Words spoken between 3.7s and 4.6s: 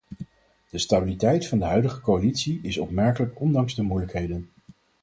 de moeilijkheden.